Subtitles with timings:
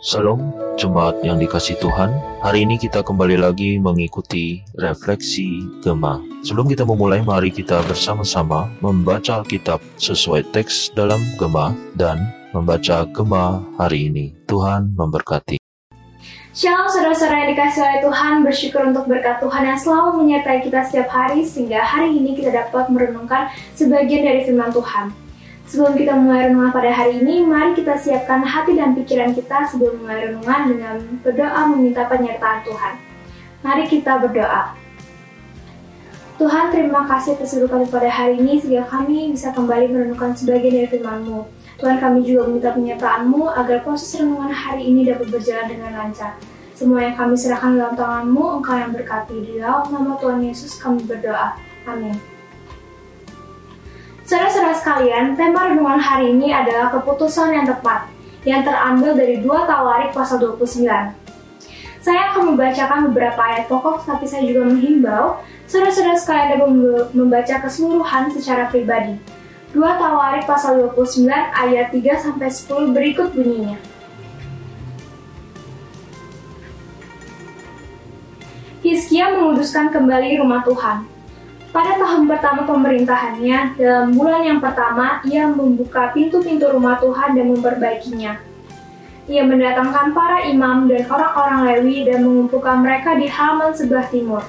[0.00, 2.08] Salam jemaat yang dikasih Tuhan.
[2.40, 6.24] Hari ini kita kembali lagi mengikuti refleksi Gema.
[6.40, 12.16] Sebelum kita memulai, mari kita bersama-sama membaca Alkitab sesuai teks dalam Gema dan
[12.56, 14.32] membaca Gema hari ini.
[14.48, 15.60] Tuhan memberkati.
[16.56, 21.12] Shalom saudara-saudara yang dikasih oleh Tuhan, bersyukur untuk berkat Tuhan yang selalu menyertai kita setiap
[21.12, 25.29] hari sehingga hari ini kita dapat merenungkan sebagian dari firman Tuhan.
[25.70, 30.02] Sebelum kita mulai renungan pada hari ini, mari kita siapkan hati dan pikiran kita sebelum
[30.02, 32.94] mulai renungan dengan berdoa meminta penyertaan Tuhan.
[33.62, 34.74] Mari kita berdoa.
[36.42, 40.88] Tuhan, terima kasih atas kami pada hari ini sehingga kami bisa kembali merenungkan sebagian dari
[40.90, 41.46] firman-Mu.
[41.78, 46.34] Tuhan, kami juga meminta penyertaan-Mu agar proses renungan hari ini dapat berjalan dengan lancar.
[46.74, 49.38] Semua yang kami serahkan dalam tangan-Mu, Engkau yang berkati.
[49.38, 51.54] Di dalam nama Tuhan Yesus kami berdoa.
[51.86, 52.29] Amin.
[54.80, 58.08] Sekalian, tema renungan hari ini adalah keputusan yang tepat
[58.48, 60.88] yang terambil dari 2 Tawarik pasal 29.
[62.00, 65.36] Saya akan membacakan beberapa ayat pokok, tapi saya juga menghimbau
[65.68, 66.68] saudara-saudara sekalian dapat
[67.12, 69.20] membaca keseluruhan secara pribadi.
[69.76, 73.76] 2 Tawarik pasal 29 ayat 3 sampai 10 berikut bunyinya.
[78.80, 81.19] Hizkia menguduskan kembali rumah Tuhan.
[81.70, 88.42] Pada tahun pertama pemerintahannya, dalam bulan yang pertama, ia membuka pintu-pintu rumah Tuhan dan memperbaikinya.
[89.30, 94.42] Ia mendatangkan para imam dan orang-orang Lewi dan mengumpulkan mereka di halaman sebelah timur.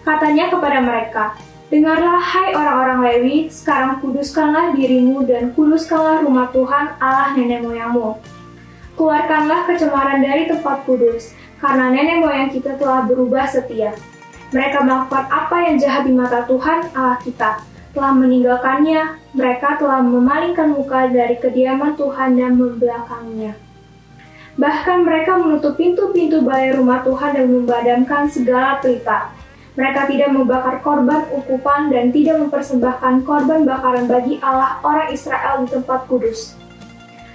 [0.00, 1.36] Katanya kepada mereka,
[1.70, 8.18] Dengarlah hai orang-orang Lewi, sekarang kuduskanlah dirimu dan kuduskanlah rumah Tuhan Allah nenek moyangmu.
[8.98, 11.30] Keluarkanlah kecemaran dari tempat kudus,
[11.62, 13.94] karena nenek moyang kita telah berubah setia.
[14.50, 17.62] Mereka melakukan apa yang jahat di mata Tuhan Allah kita.
[17.94, 23.54] Telah meninggalkannya, mereka telah memalingkan muka dari kediaman Tuhan dan membelakanginya.
[24.58, 29.30] Bahkan mereka menutup pintu-pintu balai rumah Tuhan dan membadamkan segala pelita.
[29.78, 35.70] Mereka tidak membakar korban ukupan dan tidak mempersembahkan korban bakaran bagi Allah orang Israel di
[35.70, 36.58] tempat kudus.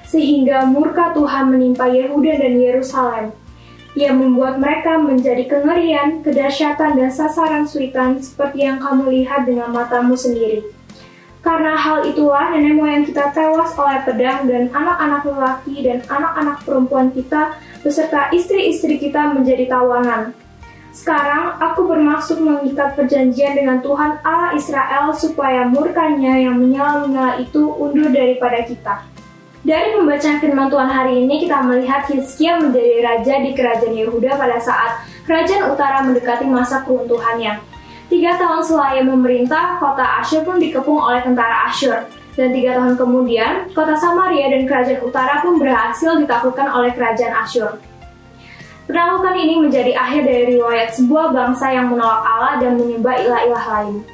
[0.03, 3.44] Sehingga murka Tuhan menimpa Yehuda dan Yerusalem
[3.95, 10.19] ia membuat mereka menjadi kengerian, kedahsyatan, dan sasaran suritan seperti yang kamu lihat dengan matamu
[10.19, 10.67] sendiri.
[11.39, 17.07] Karena hal itulah nenek moyang kita tewas oleh pedang dan anak-anak lelaki dan anak-anak perempuan
[17.13, 20.33] kita beserta istri-istri kita menjadi tawanan.
[20.89, 28.09] Sekarang aku bermaksud mengikat perjanjian dengan Tuhan Allah Israel supaya murkanya yang menyala-nyala itu undur
[28.09, 29.05] daripada kita.
[29.65, 34.61] Dari pembacaan firman Tuhan hari ini kita melihat Hizkia menjadi raja di kerajaan Yehuda pada
[34.61, 37.57] saat kerajaan utara mendekati masa keruntuhannya.
[38.05, 42.05] Tiga tahun setelah ia memerintah, kota Asyur pun dikepung oleh tentara Asyur.
[42.37, 47.81] Dan tiga tahun kemudian, kota Samaria dan kerajaan utara pun berhasil ditaklukkan oleh kerajaan Asyur.
[48.85, 54.05] Penaklukan ini menjadi akhir dari riwayat sebuah bangsa yang menolak Allah dan menyembah ilah-ilah lain.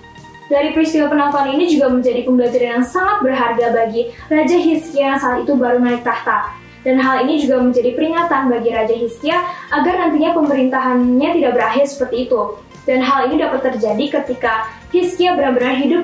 [0.51, 5.47] Dari peristiwa penonton ini juga menjadi pembelajaran yang sangat berharga bagi Raja Hizkia yang saat
[5.47, 6.51] itu baru naik tahta.
[6.83, 9.39] Dan hal ini juga menjadi peringatan bagi Raja Hizkia
[9.71, 12.59] agar nantinya pemerintahannya tidak berakhir seperti itu.
[12.83, 16.03] Dan hal ini dapat terjadi ketika Hizkia benar-benar hidup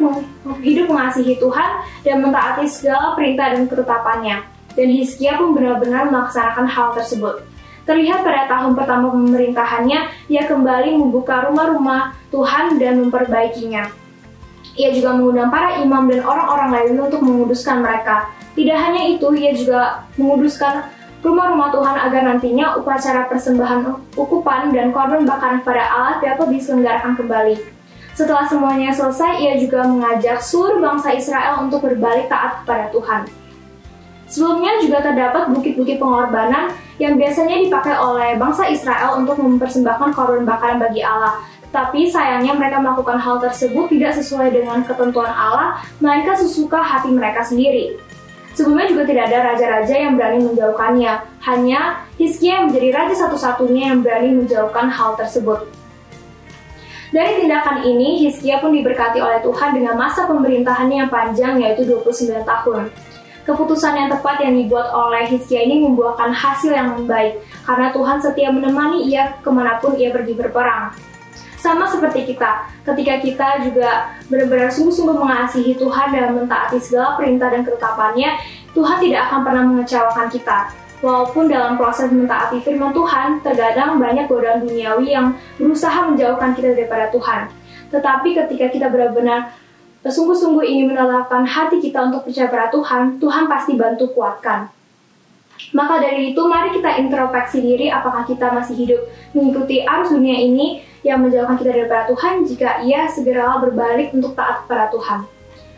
[0.64, 1.70] hidup mengasihi Tuhan
[2.08, 4.48] dan mentaati segala perintah dan ketetapannya.
[4.80, 7.44] Dan Hizkia pun benar-benar melaksanakan hal tersebut.
[7.84, 14.07] Terlihat pada tahun pertama pemerintahannya, ia kembali membuka rumah-rumah Tuhan dan memperbaikinya.
[14.78, 18.30] Ia juga mengundang para imam dan orang-orang lain untuk menguduskan mereka.
[18.54, 20.86] Tidak hanya itu, ia juga menguduskan
[21.26, 27.58] rumah-rumah Tuhan agar nantinya upacara persembahan ukupan dan korban bakaran pada Allah dapat diselenggarakan kembali.
[28.18, 33.22] Setelah semuanya selesai, ia juga mengajak seluruh bangsa Israel untuk berbalik taat kepada Tuhan.
[34.28, 40.82] Sebelumnya juga terdapat bukit-bukit pengorbanan yang biasanya dipakai oleh bangsa Israel untuk mempersembahkan korban bakaran
[40.82, 41.40] bagi Allah.
[41.68, 47.44] Tapi sayangnya mereka melakukan hal tersebut tidak sesuai dengan ketentuan Allah, melainkan sesuka hati mereka
[47.44, 48.00] sendiri.
[48.58, 51.14] Sebelumnya juga tidak ada raja-raja yang berani menjauhkannya,
[51.46, 55.70] hanya Hizkia yang menjadi raja satu-satunya yang berani menjauhkan hal tersebut.
[57.14, 62.44] Dari tindakan ini, Hizkia pun diberkati oleh Tuhan dengan masa pemerintahannya yang panjang yaitu 29
[62.44, 62.90] tahun.
[63.48, 68.50] Keputusan yang tepat yang dibuat oleh Hizkia ini membuahkan hasil yang baik, karena Tuhan setia
[68.52, 70.92] menemani ia ke mana pun ia pergi berperang.
[71.68, 77.68] Sama seperti kita, ketika kita juga benar-benar sungguh-sungguh mengasihi Tuhan dan mentaati segala perintah dan
[77.68, 78.40] ketetapannya,
[78.72, 80.72] Tuhan tidak akan pernah mengecewakan kita.
[81.04, 87.12] Walaupun dalam proses mentaati firman Tuhan, terkadang banyak godaan duniawi yang berusaha menjauhkan kita daripada
[87.12, 87.52] Tuhan.
[87.92, 89.52] Tetapi ketika kita benar-benar
[90.08, 94.72] sungguh-sungguh ingin menetapkan hati kita untuk percaya pada Tuhan, Tuhan pasti bantu kuatkan.
[95.76, 99.02] Maka dari itu, mari kita introspeksi diri apakah kita masih hidup
[99.36, 104.68] mengikuti arus dunia ini yang menjauhkan kita daripada Tuhan jika ia segera berbalik untuk taat
[104.68, 105.20] kepada Tuhan.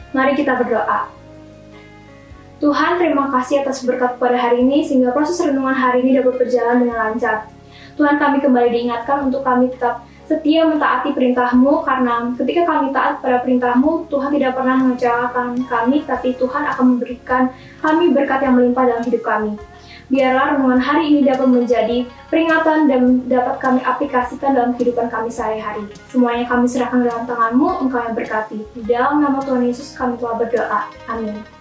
[0.10, 1.06] Mari kita berdoa.
[2.60, 6.84] Tuhan, terima kasih atas berkat pada hari ini sehingga proses renungan hari ini dapat berjalan
[6.84, 7.48] dengan lancar.
[7.96, 13.42] Tuhan, kami kembali diingatkan untuk kami tetap setia mentaati perintahmu karena ketika kami taat pada
[13.42, 19.04] perintahmu, Tuhan tidak pernah mengecewakan kami, tapi Tuhan akan memberikan kami berkat yang melimpah dalam
[19.08, 19.56] hidup kami.
[20.10, 21.98] Biarlah renungan hari ini dapat menjadi
[22.34, 25.86] peringatan dan dapat kami aplikasikan dalam kehidupan kami sehari-hari.
[26.10, 28.66] Semuanya kami serahkan dalam tanganmu, engkau yang berkati.
[28.74, 30.82] Di dalam nama Tuhan Yesus kami telah berdoa.
[31.06, 31.59] Amin.